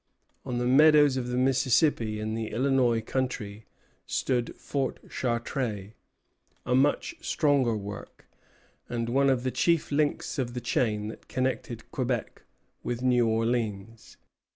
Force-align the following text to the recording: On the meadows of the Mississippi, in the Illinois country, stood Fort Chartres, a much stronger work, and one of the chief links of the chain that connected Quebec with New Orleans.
On 0.47 0.57
the 0.57 0.65
meadows 0.65 1.15
of 1.15 1.27
the 1.27 1.37
Mississippi, 1.37 2.19
in 2.19 2.33
the 2.33 2.47
Illinois 2.47 3.01
country, 3.01 3.67
stood 4.07 4.55
Fort 4.55 4.97
Chartres, 5.11 5.91
a 6.65 6.73
much 6.73 7.13
stronger 7.23 7.77
work, 7.77 8.25
and 8.89 9.09
one 9.09 9.29
of 9.29 9.43
the 9.43 9.51
chief 9.51 9.91
links 9.91 10.39
of 10.39 10.55
the 10.55 10.59
chain 10.59 11.07
that 11.09 11.27
connected 11.27 11.91
Quebec 11.91 12.41
with 12.81 13.03
New 13.03 13.27
Orleans. 13.27 14.17